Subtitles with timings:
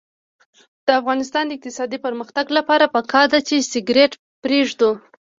[0.85, 4.11] د افغانستان د اقتصادي پرمختګ لپاره پکار ده چې سګرټ
[4.43, 4.91] پریږدو.